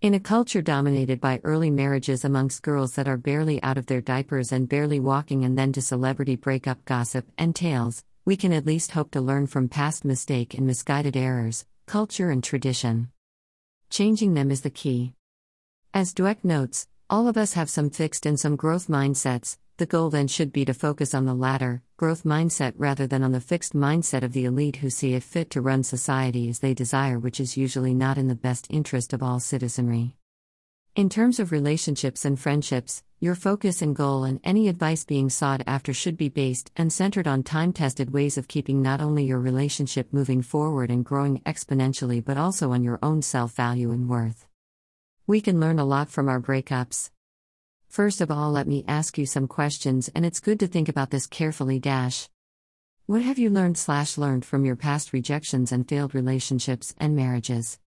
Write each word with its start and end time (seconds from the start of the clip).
In 0.00 0.14
a 0.14 0.20
culture 0.20 0.62
dominated 0.62 1.20
by 1.20 1.40
early 1.42 1.72
marriages 1.72 2.24
amongst 2.24 2.62
girls 2.62 2.92
that 2.92 3.08
are 3.08 3.16
barely 3.16 3.60
out 3.64 3.76
of 3.76 3.86
their 3.86 4.00
diapers 4.00 4.52
and 4.52 4.68
barely 4.68 5.00
walking, 5.00 5.44
and 5.44 5.58
then 5.58 5.72
to 5.72 5.82
celebrity 5.82 6.36
breakup 6.36 6.84
gossip 6.84 7.26
and 7.36 7.52
tales, 7.52 8.04
we 8.24 8.36
can 8.36 8.52
at 8.52 8.64
least 8.64 8.92
hope 8.92 9.10
to 9.10 9.20
learn 9.20 9.48
from 9.48 9.68
past 9.68 10.04
mistake 10.04 10.54
and 10.54 10.64
misguided 10.64 11.16
errors, 11.16 11.66
culture 11.86 12.30
and 12.30 12.44
tradition. 12.44 13.10
Changing 13.90 14.34
them 14.34 14.52
is 14.52 14.60
the 14.60 14.70
key. 14.70 15.14
As 15.92 16.14
Dweck 16.14 16.44
notes, 16.44 16.86
all 17.10 17.26
of 17.26 17.36
us 17.36 17.54
have 17.54 17.68
some 17.68 17.90
fixed 17.90 18.24
and 18.24 18.38
some 18.38 18.54
growth 18.54 18.86
mindsets, 18.86 19.58
the 19.78 19.86
goal 19.86 20.10
then 20.10 20.26
should 20.26 20.52
be 20.52 20.64
to 20.64 20.74
focus 20.74 21.14
on 21.14 21.24
the 21.24 21.34
latter, 21.34 21.82
growth 21.96 22.24
mindset, 22.24 22.72
rather 22.76 23.06
than 23.06 23.22
on 23.22 23.30
the 23.30 23.40
fixed 23.40 23.74
mindset 23.74 24.24
of 24.24 24.32
the 24.32 24.44
elite 24.44 24.76
who 24.76 24.90
see 24.90 25.14
it 25.14 25.22
fit 25.22 25.50
to 25.50 25.60
run 25.60 25.84
society 25.84 26.48
as 26.48 26.58
they 26.58 26.74
desire, 26.74 27.16
which 27.16 27.38
is 27.38 27.56
usually 27.56 27.94
not 27.94 28.18
in 28.18 28.26
the 28.26 28.34
best 28.34 28.66
interest 28.70 29.12
of 29.12 29.22
all 29.22 29.38
citizenry. 29.38 30.16
In 30.96 31.08
terms 31.08 31.38
of 31.38 31.52
relationships 31.52 32.24
and 32.24 32.40
friendships, 32.40 33.04
your 33.20 33.36
focus 33.36 33.80
and 33.80 33.94
goal 33.94 34.24
and 34.24 34.40
any 34.42 34.66
advice 34.66 35.04
being 35.04 35.30
sought 35.30 35.62
after 35.64 35.94
should 35.94 36.16
be 36.16 36.28
based 36.28 36.72
and 36.76 36.92
centered 36.92 37.28
on 37.28 37.44
time 37.44 37.72
tested 37.72 38.12
ways 38.12 38.36
of 38.36 38.48
keeping 38.48 38.82
not 38.82 39.00
only 39.00 39.24
your 39.24 39.38
relationship 39.38 40.12
moving 40.12 40.42
forward 40.42 40.90
and 40.90 41.04
growing 41.04 41.40
exponentially 41.42 42.24
but 42.24 42.36
also 42.36 42.72
on 42.72 42.82
your 42.82 42.98
own 43.00 43.22
self 43.22 43.52
value 43.52 43.92
and 43.92 44.08
worth. 44.08 44.48
We 45.28 45.40
can 45.40 45.60
learn 45.60 45.78
a 45.78 45.84
lot 45.84 46.10
from 46.10 46.28
our 46.28 46.40
breakups. 46.40 47.10
First 47.88 48.20
of 48.20 48.30
all, 48.30 48.52
let 48.52 48.68
me 48.68 48.84
ask 48.86 49.16
you 49.16 49.26
some 49.26 49.48
questions, 49.48 50.10
and 50.14 50.24
it's 50.24 50.40
good 50.40 50.60
to 50.60 50.66
think 50.66 50.88
about 50.88 51.10
this 51.10 51.26
carefully. 51.26 51.80
Dash. 51.80 52.28
What 53.06 53.22
have 53.22 53.38
you 53.38 53.48
learned 53.48 53.78
slash 53.78 54.18
learned 54.18 54.44
from 54.44 54.64
your 54.66 54.76
past 54.76 55.14
rejections 55.14 55.72
and 55.72 55.88
failed 55.88 56.14
relationships 56.14 56.94
and 56.98 57.16
marriages? 57.16 57.78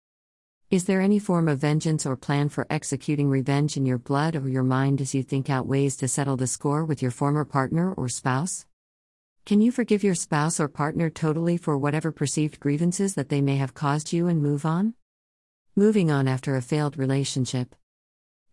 Is 0.71 0.85
there 0.85 1.03
any 1.03 1.19
form 1.19 1.49
of 1.49 1.59
vengeance 1.59 2.07
or 2.07 2.17
plan 2.17 2.49
for 2.49 2.67
executing 2.71 3.29
revenge 3.29 3.77
in 3.77 3.85
your 3.85 3.99
blood 3.99 4.37
or 4.37 4.49
your 4.49 4.63
mind 4.63 5.01
as 5.01 5.15
you 5.15 5.23
think 5.23 5.51
out 5.51 5.67
ways 5.67 5.97
to 5.97 6.09
settle 6.09 6.37
the 6.37 6.47
score 6.47 6.85
with 6.85 7.03
your 7.03 7.11
former 7.11 7.45
partner 7.45 7.93
or 7.93 8.09
spouse? 8.09 8.65
Can 9.45 9.61
you 9.61 9.71
forgive 9.71 10.03
your 10.03 10.15
spouse 10.15 10.59
or 10.59 10.69
partner 10.69 11.11
totally 11.11 11.57
for 11.57 11.77
whatever 11.77 12.11
perceived 12.11 12.59
grievances 12.59 13.15
that 13.15 13.29
they 13.29 13.41
may 13.41 13.57
have 13.57 13.75
caused 13.75 14.13
you 14.13 14.29
and 14.29 14.43
move 14.43 14.65
on? 14.65 14.95
Moving 15.77 16.11
on 16.11 16.27
after 16.27 16.57
a 16.57 16.63
failed 16.63 16.97
relationship. 16.97 17.75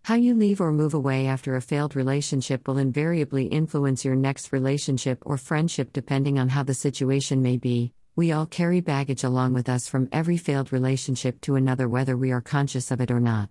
How 0.08 0.16
you 0.16 0.36
leave 0.36 0.62
or 0.62 0.72
move 0.72 0.94
away 0.94 1.28
after 1.28 1.58
a 1.58 1.62
failed 1.62 1.94
relationship 1.94 2.66
will 2.66 2.78
invariably 2.78 3.48
influence 3.48 4.06
your 4.06 4.16
next 4.16 4.54
relationship 4.54 5.22
or 5.26 5.38
friendship 5.38 5.92
depending 5.92 6.40
on 6.40 6.48
how 6.48 6.64
the 6.64 6.74
situation 6.74 7.42
may 7.42 7.58
be. 7.58 7.92
We 8.16 8.32
all 8.32 8.46
carry 8.46 8.80
baggage 8.80 9.26
along 9.26 9.54
with 9.54 9.68
us 9.68 9.90
from 9.90 10.08
every 10.14 10.38
failed 10.38 10.72
relationship 10.72 11.42
to 11.42 11.56
another, 11.56 11.90
whether 11.90 12.16
we 12.16 12.32
are 12.32 12.40
conscious 12.40 12.90
of 12.90 13.02
it 13.02 13.12
or 13.12 13.20
not. 13.20 13.50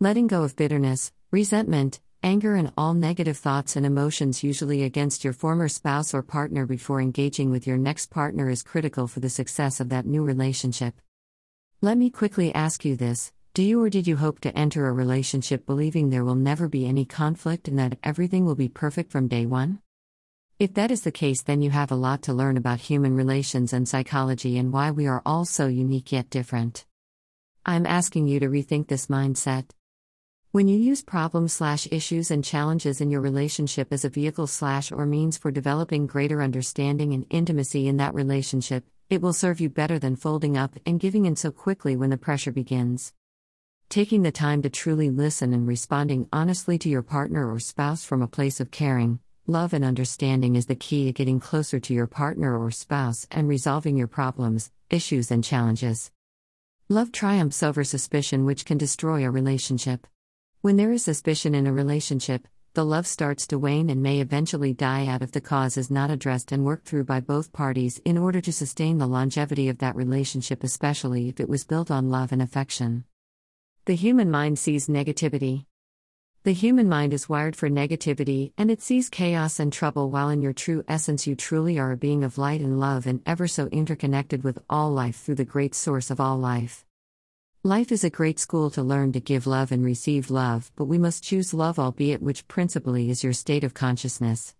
Letting 0.00 0.26
go 0.26 0.42
of 0.42 0.56
bitterness, 0.56 1.12
resentment, 1.30 2.00
anger, 2.22 2.54
and 2.54 2.72
all 2.78 2.94
negative 2.94 3.36
thoughts 3.36 3.76
and 3.76 3.84
emotions, 3.84 4.42
usually 4.42 4.84
against 4.84 5.22
your 5.22 5.34
former 5.34 5.68
spouse 5.68 6.14
or 6.14 6.22
partner, 6.22 6.64
before 6.64 7.02
engaging 7.02 7.50
with 7.50 7.66
your 7.66 7.76
next 7.76 8.06
partner 8.06 8.48
is 8.48 8.62
critical 8.62 9.06
for 9.06 9.20
the 9.20 9.28
success 9.28 9.80
of 9.80 9.90
that 9.90 10.06
new 10.06 10.24
relationship. 10.24 10.94
Let 11.82 11.98
me 11.98 12.08
quickly 12.08 12.54
ask 12.54 12.86
you 12.86 12.96
this 12.96 13.34
do 13.58 13.64
you 13.64 13.82
or 13.82 13.90
did 13.90 14.06
you 14.06 14.16
hope 14.16 14.38
to 14.38 14.56
enter 14.56 14.86
a 14.86 14.92
relationship 14.92 15.66
believing 15.66 16.10
there 16.10 16.24
will 16.24 16.36
never 16.36 16.68
be 16.68 16.86
any 16.86 17.04
conflict 17.04 17.66
and 17.66 17.76
that 17.76 17.98
everything 18.04 18.44
will 18.44 18.54
be 18.54 18.68
perfect 18.68 19.10
from 19.10 19.26
day 19.26 19.44
one? 19.44 19.80
If 20.60 20.74
that 20.74 20.92
is 20.92 21.02
the 21.02 21.10
case, 21.10 21.42
then 21.42 21.60
you 21.60 21.70
have 21.70 21.90
a 21.90 21.96
lot 21.96 22.22
to 22.22 22.32
learn 22.32 22.56
about 22.56 22.78
human 22.78 23.16
relations 23.16 23.72
and 23.72 23.88
psychology 23.88 24.58
and 24.58 24.72
why 24.72 24.92
we 24.92 25.08
are 25.08 25.22
all 25.26 25.44
so 25.44 25.66
unique 25.66 26.12
yet 26.12 26.30
different. 26.30 26.86
I'm 27.66 27.84
asking 27.84 28.28
you 28.28 28.38
to 28.38 28.46
rethink 28.46 28.86
this 28.86 29.08
mindset. 29.08 29.70
When 30.52 30.68
you 30.68 30.78
use 30.78 31.02
problems 31.02 31.52
slash 31.52 31.88
issues 31.90 32.30
and 32.30 32.44
challenges 32.44 33.00
in 33.00 33.10
your 33.10 33.22
relationship 33.22 33.92
as 33.92 34.04
a 34.04 34.08
vehicle 34.08 34.46
slash 34.46 34.92
or 34.92 35.04
means 35.04 35.36
for 35.36 35.50
developing 35.50 36.06
greater 36.06 36.42
understanding 36.42 37.12
and 37.12 37.26
intimacy 37.28 37.88
in 37.88 37.96
that 37.96 38.14
relationship, 38.14 38.84
it 39.10 39.20
will 39.20 39.32
serve 39.32 39.58
you 39.60 39.68
better 39.68 39.98
than 39.98 40.14
folding 40.14 40.56
up 40.56 40.76
and 40.86 41.00
giving 41.00 41.26
in 41.26 41.34
so 41.34 41.50
quickly 41.50 41.96
when 41.96 42.10
the 42.10 42.16
pressure 42.16 42.52
begins. 42.52 43.12
Taking 43.90 44.22
the 44.22 44.30
time 44.30 44.60
to 44.60 44.68
truly 44.68 45.08
listen 45.08 45.54
and 45.54 45.66
responding 45.66 46.28
honestly 46.30 46.76
to 46.76 46.90
your 46.90 47.00
partner 47.00 47.50
or 47.50 47.58
spouse 47.58 48.04
from 48.04 48.20
a 48.20 48.28
place 48.28 48.60
of 48.60 48.70
caring, 48.70 49.18
love, 49.46 49.72
and 49.72 49.82
understanding 49.82 50.56
is 50.56 50.66
the 50.66 50.74
key 50.74 51.06
to 51.06 51.12
getting 51.12 51.40
closer 51.40 51.80
to 51.80 51.94
your 51.94 52.06
partner 52.06 52.58
or 52.58 52.70
spouse 52.70 53.26
and 53.30 53.48
resolving 53.48 53.96
your 53.96 54.06
problems, 54.06 54.70
issues, 54.90 55.30
and 55.30 55.42
challenges. 55.42 56.10
Love 56.90 57.12
triumphs 57.12 57.62
over 57.62 57.82
suspicion, 57.82 58.44
which 58.44 58.66
can 58.66 58.76
destroy 58.76 59.24
a 59.24 59.30
relationship. 59.30 60.06
When 60.60 60.76
there 60.76 60.92
is 60.92 61.02
suspicion 61.02 61.54
in 61.54 61.66
a 61.66 61.72
relationship, 61.72 62.46
the 62.74 62.84
love 62.84 63.06
starts 63.06 63.46
to 63.46 63.58
wane 63.58 63.88
and 63.88 64.02
may 64.02 64.20
eventually 64.20 64.74
die 64.74 65.06
out 65.06 65.22
if 65.22 65.32
the 65.32 65.40
cause 65.40 65.78
is 65.78 65.90
not 65.90 66.10
addressed 66.10 66.52
and 66.52 66.62
worked 66.62 66.86
through 66.86 67.04
by 67.04 67.20
both 67.20 67.54
parties 67.54 68.02
in 68.04 68.18
order 68.18 68.42
to 68.42 68.52
sustain 68.52 68.98
the 68.98 69.06
longevity 69.06 69.70
of 69.70 69.78
that 69.78 69.96
relationship, 69.96 70.62
especially 70.62 71.30
if 71.30 71.40
it 71.40 71.48
was 71.48 71.64
built 71.64 71.90
on 71.90 72.10
love 72.10 72.32
and 72.32 72.42
affection. 72.42 73.04
The 73.88 73.94
human 73.94 74.30
mind 74.30 74.58
sees 74.58 74.86
negativity. 74.86 75.64
The 76.42 76.52
human 76.52 76.90
mind 76.90 77.14
is 77.14 77.26
wired 77.26 77.56
for 77.56 77.70
negativity 77.70 78.52
and 78.58 78.70
it 78.70 78.82
sees 78.82 79.08
chaos 79.08 79.58
and 79.58 79.72
trouble, 79.72 80.10
while 80.10 80.28
in 80.28 80.42
your 80.42 80.52
true 80.52 80.84
essence, 80.86 81.26
you 81.26 81.34
truly 81.34 81.78
are 81.78 81.92
a 81.92 81.96
being 81.96 82.22
of 82.22 82.36
light 82.36 82.60
and 82.60 82.78
love 82.78 83.06
and 83.06 83.22
ever 83.24 83.48
so 83.48 83.66
interconnected 83.68 84.44
with 84.44 84.58
all 84.68 84.90
life 84.90 85.16
through 85.16 85.36
the 85.36 85.46
great 85.46 85.74
source 85.74 86.10
of 86.10 86.20
all 86.20 86.36
life. 86.36 86.84
Life 87.62 87.90
is 87.90 88.04
a 88.04 88.10
great 88.10 88.38
school 88.38 88.68
to 88.72 88.82
learn 88.82 89.12
to 89.12 89.20
give 89.20 89.46
love 89.46 89.72
and 89.72 89.82
receive 89.82 90.30
love, 90.30 90.70
but 90.76 90.84
we 90.84 90.98
must 90.98 91.24
choose 91.24 91.54
love, 91.54 91.78
albeit 91.78 92.20
which 92.20 92.46
principally 92.46 93.08
is 93.08 93.24
your 93.24 93.32
state 93.32 93.64
of 93.64 93.72
consciousness. 93.72 94.54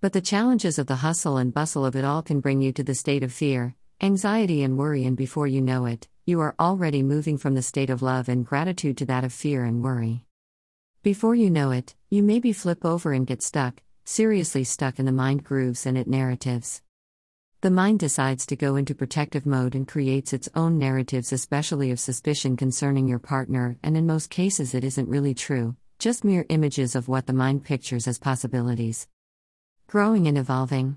But 0.00 0.12
the 0.12 0.20
challenges 0.20 0.78
of 0.78 0.86
the 0.86 1.02
hustle 1.02 1.38
and 1.38 1.52
bustle 1.52 1.84
of 1.84 1.96
it 1.96 2.04
all 2.04 2.22
can 2.22 2.38
bring 2.38 2.62
you 2.62 2.72
to 2.74 2.84
the 2.84 2.94
state 2.94 3.24
of 3.24 3.32
fear, 3.32 3.74
anxiety, 4.00 4.62
and 4.62 4.78
worry, 4.78 5.04
and 5.04 5.16
before 5.16 5.48
you 5.48 5.60
know 5.60 5.86
it, 5.86 6.06
you 6.26 6.40
are 6.40 6.54
already 6.58 7.02
moving 7.02 7.36
from 7.36 7.54
the 7.54 7.60
state 7.60 7.90
of 7.90 8.00
love 8.00 8.30
and 8.30 8.46
gratitude 8.46 8.96
to 8.96 9.04
that 9.04 9.24
of 9.24 9.32
fear 9.32 9.62
and 9.64 9.84
worry. 9.84 10.24
Before 11.02 11.34
you 11.34 11.50
know 11.50 11.70
it, 11.70 11.94
you 12.08 12.22
maybe 12.22 12.52
flip 12.54 12.82
over 12.82 13.12
and 13.12 13.26
get 13.26 13.42
stuck, 13.42 13.82
seriously 14.04 14.64
stuck 14.64 14.98
in 14.98 15.04
the 15.04 15.12
mind 15.12 15.44
grooves 15.44 15.84
and 15.84 15.98
it 15.98 16.08
narratives. 16.08 16.80
The 17.60 17.70
mind 17.70 17.98
decides 17.98 18.46
to 18.46 18.56
go 18.56 18.76
into 18.76 18.94
protective 18.94 19.44
mode 19.44 19.74
and 19.74 19.86
creates 19.86 20.32
its 20.32 20.48
own 20.54 20.78
narratives, 20.78 21.30
especially 21.30 21.90
of 21.90 22.00
suspicion 22.00 22.56
concerning 22.56 23.06
your 23.06 23.18
partner, 23.18 23.76
and 23.82 23.94
in 23.94 24.06
most 24.06 24.30
cases, 24.30 24.74
it 24.74 24.82
isn't 24.82 25.08
really 25.08 25.34
true, 25.34 25.76
just 25.98 26.24
mere 26.24 26.46
images 26.48 26.94
of 26.94 27.06
what 27.06 27.26
the 27.26 27.34
mind 27.34 27.64
pictures 27.64 28.08
as 28.08 28.18
possibilities. 28.18 29.08
Growing 29.88 30.26
and 30.26 30.38
evolving. 30.38 30.96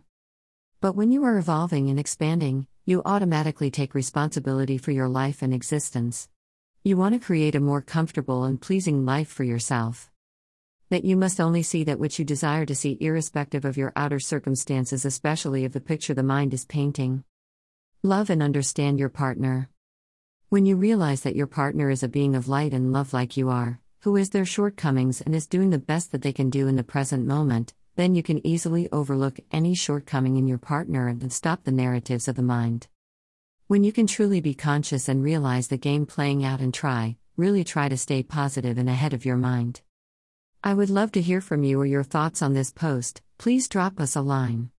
But 0.80 0.96
when 0.96 1.12
you 1.12 1.26
are 1.26 1.38
evolving 1.38 1.90
and 1.90 2.00
expanding, 2.00 2.68
you 2.88 3.02
automatically 3.04 3.70
take 3.70 3.94
responsibility 3.94 4.78
for 4.78 4.92
your 4.92 5.10
life 5.10 5.42
and 5.42 5.54
existence. 5.54 6.30
You 6.86 6.96
want 6.96 7.16
to 7.16 7.20
create 7.20 7.54
a 7.54 7.60
more 7.60 7.82
comfortable 7.82 8.46
and 8.46 8.62
pleasing 8.62 9.06
life 9.06 9.28
for 9.28 9.44
yourself. 9.44 10.10
That 10.90 11.04
you 11.04 11.18
must 11.18 11.42
only 11.42 11.64
see 11.64 11.84
that 11.84 12.00
which 12.00 12.18
you 12.18 12.24
desire 12.24 12.66
to 12.66 12.74
see, 12.74 12.98
irrespective 13.02 13.66
of 13.66 13.76
your 13.76 13.92
outer 13.98 14.22
circumstances, 14.22 15.04
especially 15.04 15.66
of 15.66 15.74
the 15.74 15.82
picture 15.82 16.14
the 16.14 16.24
mind 16.24 16.54
is 16.54 16.64
painting. 16.64 17.26
Love 18.04 18.30
and 18.30 18.42
understand 18.42 19.00
your 19.00 19.10
partner. 19.10 19.68
When 20.48 20.66
you 20.66 20.78
realize 20.78 21.24
that 21.24 21.36
your 21.36 21.48
partner 21.48 21.90
is 21.90 22.04
a 22.04 22.08
being 22.08 22.38
of 22.38 22.48
light 22.48 22.72
and 22.72 22.94
love 22.94 23.12
like 23.12 23.36
you 23.36 23.50
are, 23.50 23.82
who 24.04 24.16
is 24.16 24.30
their 24.30 24.46
shortcomings 24.46 25.20
and 25.20 25.36
is 25.36 25.46
doing 25.46 25.72
the 25.72 25.78
best 25.78 26.14
that 26.14 26.22
they 26.22 26.32
can 26.32 26.50
do 26.50 26.70
in 26.70 26.78
the 26.78 26.86
present 26.86 27.28
moment, 27.28 27.74
then 27.98 28.14
you 28.14 28.22
can 28.22 28.46
easily 28.46 28.88
overlook 28.92 29.40
any 29.52 29.74
shortcoming 29.74 30.38
in 30.38 30.48
your 30.48 30.60
partner 30.60 31.08
and 31.08 31.34
stop 31.34 31.64
the 31.64 31.72
narratives 31.72 32.28
of 32.28 32.36
the 32.36 32.44
mind. 32.44 32.88
When 33.66 33.84
you 33.84 33.92
can 33.92 34.06
truly 34.06 34.40
be 34.40 34.54
conscious 34.54 35.10
and 35.10 35.24
realize 35.24 35.68
the 35.68 35.78
game 35.78 36.06
playing 36.06 36.46
out 36.46 36.62
and 36.62 36.72
try, 36.72 37.18
really 37.36 37.64
try 37.64 37.90
to 37.90 37.98
stay 37.98 38.22
positive 38.22 38.78
and 38.78 38.88
ahead 38.88 39.14
of 39.14 39.26
your 39.26 39.36
mind. 39.36 39.82
I 40.64 40.76
would 40.76 40.92
love 40.92 41.12
to 41.14 41.22
hear 41.22 41.42
from 41.42 41.64
you 41.64 41.82
or 41.82 41.88
your 41.88 42.04
thoughts 42.04 42.44
on 42.44 42.54
this 42.54 42.72
post, 42.72 43.24
please 43.40 43.68
drop 43.68 44.00
us 44.00 44.16
a 44.16 44.22
line. 44.22 44.70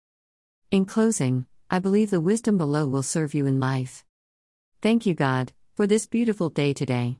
In 0.70 0.84
closing, 0.84 1.46
I 1.68 1.80
believe 1.80 2.10
the 2.10 2.20
wisdom 2.20 2.56
below 2.56 2.86
will 2.86 3.02
serve 3.02 3.34
you 3.34 3.46
in 3.46 3.58
life. 3.58 4.04
Thank 4.80 5.06
you, 5.06 5.14
God, 5.14 5.52
for 5.74 5.88
this 5.88 6.06
beautiful 6.06 6.50
day 6.50 6.72
today. 6.72 7.18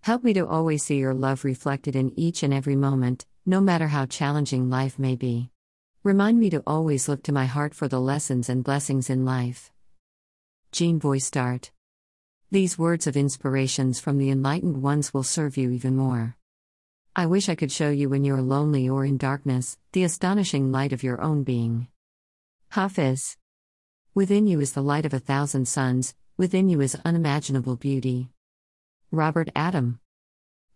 Help 0.00 0.24
me 0.24 0.32
to 0.34 0.46
always 0.46 0.82
see 0.82 0.98
your 0.98 1.14
love 1.14 1.44
reflected 1.44 1.94
in 1.94 2.18
each 2.18 2.42
and 2.42 2.52
every 2.52 2.74
moment, 2.74 3.26
no 3.48 3.60
matter 3.60 3.86
how 3.86 4.04
challenging 4.04 4.68
life 4.68 4.98
may 4.98 5.14
be. 5.14 5.50
Remind 6.02 6.40
me 6.40 6.50
to 6.50 6.64
always 6.66 7.08
look 7.08 7.22
to 7.22 7.32
my 7.32 7.46
heart 7.46 7.74
for 7.74 7.86
the 7.86 8.00
lessons 8.00 8.48
and 8.48 8.64
blessings 8.64 9.08
in 9.08 9.24
life. 9.24 9.70
Jean 10.72 10.98
Voistart. 10.98 11.70
These 12.50 12.76
words 12.76 13.06
of 13.06 13.16
inspirations 13.16 14.00
from 14.00 14.18
the 14.18 14.30
enlightened 14.30 14.82
ones 14.82 15.14
will 15.14 15.22
serve 15.22 15.56
you 15.56 15.70
even 15.70 15.94
more. 15.94 16.36
I 17.14 17.26
wish 17.26 17.48
I 17.48 17.54
could 17.54 17.70
show 17.70 17.90
you 17.90 18.08
when 18.08 18.24
you're 18.24 18.42
lonely 18.42 18.88
or 18.88 19.04
in 19.04 19.16
darkness, 19.16 19.78
the 19.92 20.02
astonishing 20.02 20.72
light 20.72 20.92
of 20.92 21.04
your 21.04 21.20
own 21.22 21.44
being. 21.44 21.86
Hafiz. 22.70 23.36
Within 24.12 24.48
you 24.48 24.60
is 24.60 24.72
the 24.72 24.82
light 24.82 25.06
of 25.06 25.14
a 25.14 25.20
thousand 25.20 25.68
suns, 25.68 26.14
within 26.36 26.68
you 26.68 26.80
is 26.80 26.98
unimaginable 27.04 27.76
beauty. 27.76 28.30
Robert 29.12 29.50
Adam. 29.54 30.00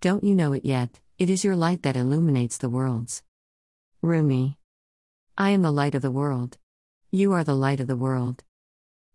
Don't 0.01 0.23
you 0.23 0.37
know 0.37 0.53
it 0.53 0.65
yet? 0.65 1.01
It 1.21 1.29
is 1.29 1.45
your 1.45 1.55
light 1.55 1.83
that 1.83 1.99
illuminates 1.99 2.57
the 2.57 2.71
worlds. 2.71 3.23
Rumi. 4.01 4.57
I 5.37 5.51
am 5.51 5.61
the 5.61 5.71
light 5.71 5.95
of 5.95 6.01
the 6.01 6.11
world. 6.11 6.57
You 7.11 7.35
are 7.35 7.45
the 7.45 7.55
light 7.55 7.79
of 7.79 7.89
the 7.89 7.95
world. 7.95 8.43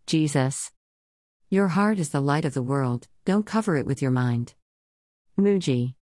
Jesus. 0.06 0.72
Your 1.50 1.70
heart 1.70 1.98
is 1.98 2.10
the 2.10 2.22
light 2.22 2.46
of 2.46 2.54
the 2.54 2.62
world, 2.62 3.08
don't 3.26 3.44
cover 3.44 3.76
it 3.76 3.88
with 3.88 4.04
your 4.04 4.12
mind. 4.12 4.54
Mooji. 5.36 5.96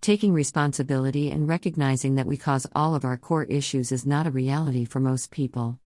Taking 0.00 0.32
responsibility 0.32 1.32
and 1.32 1.48
recognizing 1.48 2.14
that 2.14 2.28
we 2.28 2.36
cause 2.36 2.68
all 2.72 2.94
of 2.94 3.04
our 3.04 3.16
core 3.16 3.42
issues 3.42 3.90
is 3.90 4.06
not 4.06 4.28
a 4.28 4.30
reality 4.30 4.84
for 4.84 5.00
most 5.00 5.32
people. 5.32 5.80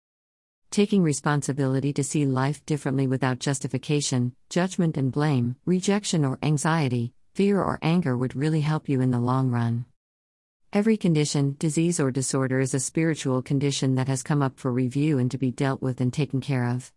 Taking 0.70 1.02
responsibility 1.02 1.94
to 1.94 2.04
see 2.04 2.26
life 2.26 2.66
differently 2.66 3.06
without 3.06 3.38
justification, 3.38 4.34
judgment 4.50 4.98
and 4.98 5.10
blame, 5.10 5.56
rejection 5.64 6.22
or 6.26 6.38
anxiety, 6.42 7.14
fear 7.38 7.62
or 7.62 7.78
anger 7.82 8.16
would 8.16 8.34
really 8.34 8.62
help 8.62 8.88
you 8.88 9.00
in 9.00 9.12
the 9.12 9.20
long 9.20 9.48
run. 9.48 9.84
Every 10.72 10.96
condition, 10.96 11.54
disease, 11.60 12.00
or 12.00 12.10
disorder 12.10 12.58
is 12.58 12.74
a 12.74 12.80
spiritual 12.80 13.42
condition 13.42 13.94
that 13.94 14.08
has 14.08 14.24
come 14.24 14.42
up 14.42 14.58
for 14.58 14.72
review 14.72 15.20
and 15.20 15.30
to 15.30 15.38
be 15.38 15.52
dealt 15.52 15.80
with 15.80 16.00
and 16.00 16.12
taken 16.12 16.40
care 16.40 16.64
of. 16.64 16.92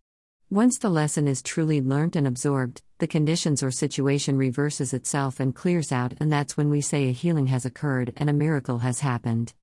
Once 0.49 0.79
the 0.79 0.89
lesson 0.89 1.27
is 1.27 1.43
truly 1.43 1.79
learnt 1.79 2.15
and 2.15 2.25
absorbed, 2.25 2.81
the 2.97 3.05
conditions 3.05 3.61
or 3.61 3.69
situation 3.69 4.35
reverses 4.35 4.95
itself 4.95 5.39
and 5.39 5.53
clears 5.53 5.91
out, 5.91 6.15
and 6.19 6.31
that's 6.31 6.57
when 6.57 6.71
we 6.71 6.81
say 6.81 7.07
a 7.07 7.11
healing 7.11 7.45
has 7.45 7.63
occurred 7.63 8.11
and 8.17 8.27
a 8.27 8.33
miracle 8.33 8.79
has 8.79 9.01
happened. 9.01 9.53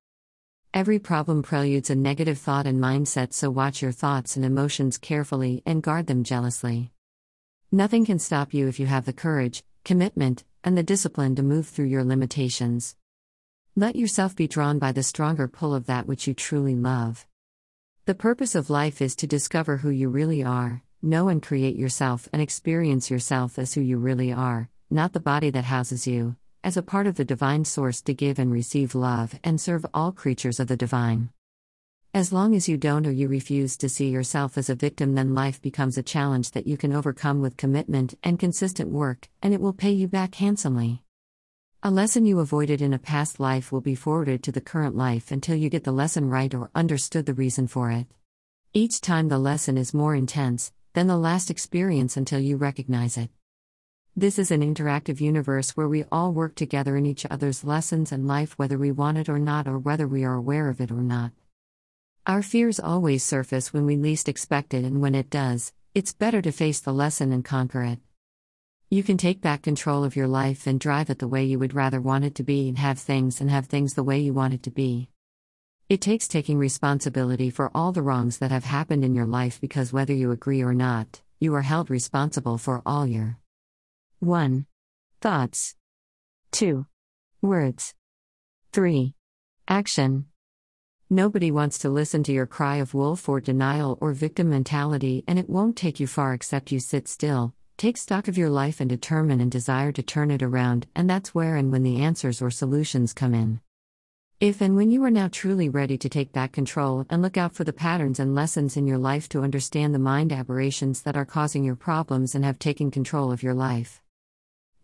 Every 0.73 0.97
problem 0.97 1.43
preludes 1.43 1.89
a 1.89 1.95
negative 1.95 2.37
thought 2.37 2.65
and 2.65 2.79
mindset, 2.79 3.33
so 3.33 3.49
watch 3.49 3.81
your 3.81 3.91
thoughts 3.91 4.37
and 4.37 4.45
emotions 4.45 4.97
carefully 4.97 5.61
and 5.65 5.83
guard 5.83 6.07
them 6.07 6.23
jealously. 6.23 6.93
Nothing 7.69 8.05
can 8.05 8.17
stop 8.17 8.53
you 8.53 8.69
if 8.69 8.79
you 8.79 8.85
have 8.85 9.03
the 9.03 9.11
courage, 9.11 9.61
commitment, 9.83 10.45
and 10.63 10.77
the 10.77 10.83
discipline 10.83 11.35
to 11.35 11.43
move 11.43 11.67
through 11.67 11.85
your 11.85 12.03
limitations. 12.03 12.95
Let 13.75 13.95
yourself 13.95 14.35
be 14.35 14.47
drawn 14.47 14.79
by 14.79 14.91
the 14.91 15.03
stronger 15.03 15.47
pull 15.47 15.73
of 15.73 15.85
that 15.85 16.07
which 16.07 16.27
you 16.27 16.33
truly 16.33 16.75
love. 16.75 17.25
The 18.05 18.15
purpose 18.15 18.55
of 18.55 18.69
life 18.69 19.01
is 19.01 19.15
to 19.17 19.27
discover 19.27 19.77
who 19.77 19.89
you 19.89 20.09
really 20.09 20.43
are, 20.43 20.83
know 21.01 21.29
and 21.29 21.41
create 21.41 21.75
yourself 21.75 22.27
and 22.33 22.41
experience 22.41 23.09
yourself 23.09 23.57
as 23.57 23.73
who 23.73 23.81
you 23.81 23.97
really 23.97 24.33
are, 24.33 24.69
not 24.89 25.13
the 25.13 25.19
body 25.19 25.49
that 25.51 25.65
houses 25.65 26.07
you, 26.07 26.35
as 26.63 26.75
a 26.75 26.81
part 26.81 27.07
of 27.07 27.15
the 27.15 27.25
divine 27.25 27.63
source 27.63 28.01
to 28.01 28.13
give 28.13 28.39
and 28.39 28.51
receive 28.51 28.95
love 28.95 29.39
and 29.43 29.61
serve 29.61 29.85
all 29.93 30.11
creatures 30.11 30.59
of 30.59 30.67
the 30.67 30.77
divine. 30.77 31.29
As 32.11 32.33
long 32.33 32.55
as 32.55 32.67
you 32.67 32.75
don't 32.75 33.05
or 33.05 33.11
you 33.11 33.27
refuse 33.27 33.77
to 33.77 33.87
see 33.87 34.09
yourself 34.09 34.57
as 34.57 34.67
a 34.67 34.73
victim, 34.73 35.13
then 35.13 35.35
life 35.35 35.61
becomes 35.61 35.95
a 35.95 36.01
challenge 36.01 36.51
that 36.51 36.65
you 36.65 36.75
can 36.75 36.91
overcome 36.91 37.39
with 37.39 37.55
commitment 37.55 38.15
and 38.23 38.39
consistent 38.39 38.89
work, 38.89 39.29
and 39.43 39.53
it 39.53 39.61
will 39.61 39.73
pay 39.73 39.91
you 39.91 40.07
back 40.07 40.33
handsomely. 40.33 41.03
A 41.83 41.91
lesson 41.91 42.25
you 42.25 42.39
avoided 42.39 42.81
in 42.81 42.93
a 42.93 42.99
past 42.99 43.39
life 43.39 43.71
will 43.71 43.79
be 43.79 43.93
forwarded 43.93 44.41
to 44.41 44.51
the 44.51 44.59
current 44.59 44.95
life 44.97 45.31
until 45.31 45.55
you 45.55 45.69
get 45.69 45.83
the 45.83 45.91
lesson 45.91 46.27
right 46.29 46.51
or 46.51 46.71
understood 46.73 47.27
the 47.27 47.35
reason 47.35 47.67
for 47.67 47.91
it. 47.91 48.07
Each 48.73 49.01
time 49.01 49.27
the 49.27 49.37
lesson 49.37 49.77
is 49.77 49.93
more 49.93 50.15
intense 50.15 50.71
than 50.93 51.05
the 51.05 51.15
last 51.15 51.51
experience 51.51 52.17
until 52.17 52.39
you 52.39 52.57
recognize 52.57 53.17
it. 53.17 53.29
This 54.15 54.39
is 54.39 54.49
an 54.49 54.61
interactive 54.61 55.21
universe 55.21 55.77
where 55.77 55.87
we 55.87 56.05
all 56.11 56.33
work 56.33 56.55
together 56.55 56.97
in 56.97 57.05
each 57.05 57.27
other's 57.29 57.63
lessons 57.63 58.11
and 58.11 58.25
life, 58.27 58.57
whether 58.57 58.79
we 58.79 58.91
want 58.91 59.19
it 59.19 59.29
or 59.29 59.37
not, 59.37 59.67
or 59.67 59.77
whether 59.77 60.07
we 60.07 60.23
are 60.23 60.33
aware 60.33 60.69
of 60.69 60.81
it 60.81 60.89
or 60.89 61.03
not. 61.03 61.31
Our 62.27 62.41
fears 62.41 62.79
always 62.79 63.23
surface 63.23 63.73
when 63.73 63.85
we 63.85 63.97
least 63.97 64.29
expect 64.29 64.73
it, 64.73 64.85
and 64.85 65.01
when 65.01 65.15
it 65.15 65.29
does, 65.29 65.73
it's 65.95 66.13
better 66.13 66.41
to 66.41 66.51
face 66.51 66.79
the 66.79 66.93
lesson 66.93 67.31
and 67.31 67.43
conquer 67.43 67.83
it. 67.83 67.99
You 68.89 69.03
can 69.03 69.17
take 69.17 69.41
back 69.41 69.63
control 69.63 70.03
of 70.03 70.15
your 70.15 70.27
life 70.27 70.67
and 70.67 70.79
drive 70.79 71.09
it 71.09 71.19
the 71.19 71.27
way 71.27 71.45
you 71.45 71.57
would 71.59 71.73
rather 71.73 72.01
want 72.01 72.25
it 72.25 72.35
to 72.35 72.43
be 72.43 72.67
and 72.67 72.77
have 72.77 72.99
things 72.99 73.41
and 73.41 73.49
have 73.49 73.65
things 73.67 73.93
the 73.93 74.03
way 74.03 74.19
you 74.19 74.33
want 74.33 74.53
it 74.53 74.63
to 74.63 74.71
be. 74.71 75.09
It 75.87 76.01
takes 76.01 76.27
taking 76.27 76.59
responsibility 76.59 77.49
for 77.49 77.71
all 77.73 77.91
the 77.91 78.03
wrongs 78.03 78.37
that 78.37 78.51
have 78.51 78.65
happened 78.65 79.03
in 79.03 79.15
your 79.15 79.25
life 79.25 79.59
because 79.59 79.93
whether 79.93 80.13
you 80.13 80.31
agree 80.31 80.61
or 80.61 80.73
not, 80.73 81.21
you 81.39 81.55
are 81.55 81.63
held 81.63 81.89
responsible 81.89 82.57
for 82.57 82.83
all 82.85 83.07
your 83.07 83.37
1. 84.19 84.65
Thoughts 85.21 85.75
2. 86.51 86.85
Words 87.41 87.95
3. 88.71 89.15
Action 89.67 90.28
Nobody 91.09 91.51
wants 91.51 91.79
to 91.79 91.89
listen 91.89 92.23
to 92.23 92.31
your 92.31 92.45
cry 92.45 92.77
of 92.77 92.93
wolf 92.93 93.27
or 93.27 93.41
denial 93.41 93.97
or 94.01 94.13
victim 94.13 94.49
mentality, 94.49 95.23
and 95.27 95.39
it 95.39 95.49
won't 95.49 95.75
take 95.75 95.99
you 95.99 96.07
far 96.07 96.33
except 96.33 96.71
you 96.71 96.79
sit 96.79 97.07
still, 97.07 97.53
Take 97.79 97.95
stock 97.95 98.27
of 98.27 98.37
your 98.37 98.49
life 98.49 98.81
and 98.81 98.89
determine 98.89 99.39
and 99.39 99.49
desire 99.49 99.93
to 99.93 100.03
turn 100.03 100.31
it 100.31 100.43
around, 100.43 100.85
and 100.97 101.09
that's 101.09 101.33
where 101.33 101.55
and 101.55 101.71
when 101.71 101.81
the 101.81 102.01
answers 102.01 102.41
or 102.41 102.51
solutions 102.51 103.13
come 103.13 103.33
in. 103.33 103.61
If 104.41 104.59
and 104.59 104.75
when 104.75 104.91
you 104.91 105.01
are 105.05 105.09
now 105.09 105.29
truly 105.31 105.69
ready 105.69 105.97
to 105.99 106.09
take 106.09 106.33
back 106.33 106.51
control 106.51 107.05
and 107.09 107.21
look 107.21 107.37
out 107.37 107.55
for 107.55 107.63
the 107.63 107.71
patterns 107.71 108.19
and 108.19 108.35
lessons 108.35 108.75
in 108.75 108.85
your 108.85 108.97
life 108.97 109.29
to 109.29 109.43
understand 109.43 109.95
the 109.95 109.99
mind 109.99 110.33
aberrations 110.33 111.03
that 111.03 111.15
are 111.15 111.23
causing 111.23 111.63
your 111.63 111.77
problems 111.77 112.35
and 112.35 112.43
have 112.43 112.59
taken 112.59 112.91
control 112.91 113.31
of 113.31 113.43
your 113.43 113.53
life. 113.53 114.01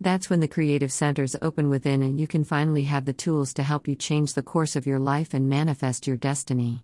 That's 0.02 0.30
when 0.30 0.42
the 0.42 0.48
creative 0.48 0.92
centers 0.92 1.36
open 1.42 1.70
within 1.70 2.04
and 2.04 2.20
you 2.20 2.28
can 2.28 2.44
finally 2.44 2.84
have 2.84 3.06
the 3.06 3.14
tools 3.14 3.54
to 3.54 3.64
help 3.64 3.88
you 3.88 3.96
change 3.96 4.34
the 4.34 4.44
course 4.44 4.76
of 4.76 4.86
your 4.86 5.00
life 5.00 5.34
and 5.34 5.48
manifest 5.48 6.06
your 6.06 6.18
destiny. 6.18 6.84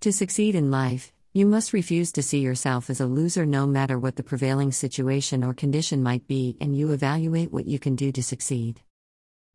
To 0.00 0.12
succeed 0.12 0.54
in 0.54 0.70
life, 0.70 1.12
you 1.32 1.46
must 1.46 1.72
refuse 1.72 2.12
to 2.12 2.22
see 2.22 2.40
yourself 2.40 2.90
as 2.90 3.00
a 3.00 3.06
loser 3.06 3.46
no 3.46 3.66
matter 3.66 3.98
what 3.98 4.16
the 4.16 4.22
prevailing 4.22 4.72
situation 4.72 5.42
or 5.42 5.54
condition 5.54 6.02
might 6.02 6.26
be, 6.26 6.56
and 6.60 6.76
you 6.76 6.92
evaluate 6.92 7.52
what 7.52 7.66
you 7.66 7.78
can 7.78 7.96
do 7.96 8.12
to 8.12 8.22
succeed. 8.22 8.80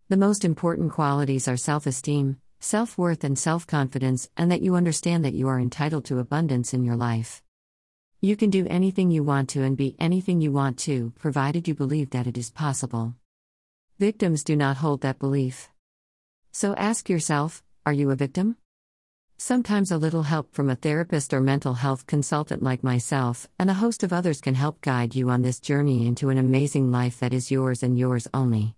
The 0.09 0.17
most 0.17 0.43
important 0.43 0.91
qualities 0.91 1.47
are 1.47 1.55
self 1.55 1.85
esteem, 1.85 2.37
self 2.59 2.97
worth, 2.97 3.23
and 3.23 3.37
self 3.37 3.67
confidence, 3.67 4.29
and 4.35 4.51
that 4.51 4.61
you 4.61 4.75
understand 4.75 5.23
that 5.23 5.33
you 5.33 5.47
are 5.47 5.59
entitled 5.59 6.05
to 6.05 6.19
abundance 6.19 6.73
in 6.73 6.83
your 6.83 6.95
life. 6.95 7.41
You 8.21 8.35
can 8.35 8.49
do 8.49 8.67
anything 8.69 9.11
you 9.11 9.23
want 9.23 9.47
to 9.51 9.63
and 9.63 9.77
be 9.77 9.95
anything 9.97 10.41
you 10.41 10.51
want 10.51 10.77
to, 10.79 11.13
provided 11.19 11.69
you 11.69 11.73
believe 11.73 12.09
that 12.09 12.27
it 12.27 12.37
is 12.37 12.51
possible. 12.51 13.15
Victims 13.97 14.43
do 14.43 14.57
not 14.57 14.75
hold 14.75 14.99
that 15.01 15.19
belief. 15.19 15.69
So 16.51 16.75
ask 16.75 17.09
yourself 17.09 17.63
are 17.85 17.93
you 17.93 18.11
a 18.11 18.17
victim? 18.17 18.57
Sometimes 19.37 19.89
a 19.89 19.97
little 19.97 20.23
help 20.23 20.53
from 20.53 20.69
a 20.69 20.75
therapist 20.75 21.33
or 21.33 21.39
mental 21.39 21.75
health 21.75 22.07
consultant 22.07 22.61
like 22.61 22.83
myself, 22.83 23.47
and 23.57 23.69
a 23.69 23.75
host 23.75 24.03
of 24.03 24.11
others 24.11 24.41
can 24.41 24.55
help 24.55 24.81
guide 24.81 25.15
you 25.15 25.29
on 25.29 25.41
this 25.41 25.61
journey 25.61 26.05
into 26.05 26.27
an 26.27 26.37
amazing 26.37 26.91
life 26.91 27.21
that 27.21 27.33
is 27.33 27.49
yours 27.49 27.83
and 27.83 27.97
yours 27.97 28.27
only. 28.33 28.75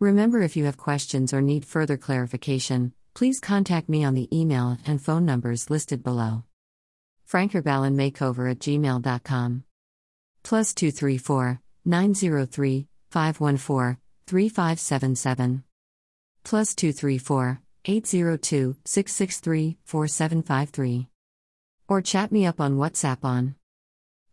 Remember, 0.00 0.40
if 0.40 0.56
you 0.56 0.64
have 0.64 0.78
questions 0.78 1.34
or 1.34 1.42
need 1.42 1.66
further 1.66 1.98
clarification, 1.98 2.94
please 3.12 3.40
contact 3.40 3.90
me 3.90 4.04
on 4.04 4.14
the 4.14 4.34
email 4.34 4.78
and 4.86 5.02
phone 5.02 5.26
numbers 5.26 5.68
listed 5.68 6.02
below. 6.02 6.44
Frankerballenmakeover 7.28 8.50
at 8.50 8.58
gmail.com. 8.58 9.64
Plus 10.42 10.74
234 10.74 11.60
903 11.84 12.88
514 13.10 13.98
3577. 14.26 15.64
Plus 16.44 16.74
234 16.74 17.60
802 17.86 18.76
663 18.84 19.76
4753. 19.84 21.08
Or 21.88 22.00
chat 22.00 22.32
me 22.32 22.46
up 22.46 22.60
on 22.60 22.76
WhatsApp 22.76 23.24
on 23.24 23.54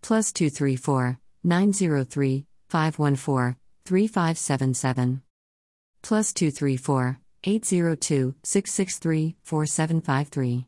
plus 0.02 0.32
234 0.34 1.20
903 1.44 2.46
514 2.70 3.56
3577. 3.86 5.22
Plus 6.02 6.34
234 6.34 7.20
802 7.44 8.36
663 8.44 9.36
4753. 9.44 10.68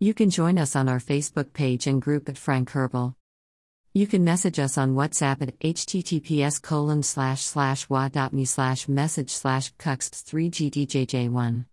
You 0.00 0.12
can 0.12 0.28
join 0.28 0.58
us 0.58 0.74
on 0.74 0.88
our 0.88 0.98
Facebook 0.98 1.52
page 1.52 1.86
and 1.86 2.02
group 2.02 2.28
at 2.28 2.36
Frank 2.36 2.70
Herbal. 2.70 3.14
You 3.92 4.08
can 4.08 4.24
message 4.24 4.58
us 4.58 4.76
on 4.76 4.96
WhatsApp 4.96 5.40
at 5.40 5.58
https 5.60 6.60
colon 6.60 7.04
slash 7.04 7.44
slash 7.44 7.88
wa.me 7.88 8.44
slash 8.44 8.88
message 8.88 9.30
slash 9.30 9.72
cuxps 9.74 10.22
3 10.24 10.50
gdjj1 10.50 11.66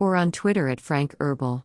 or 0.00 0.16
on 0.16 0.32
Twitter 0.32 0.68
at 0.68 0.80
Frank 0.80 1.14
Herbal. 1.20 1.64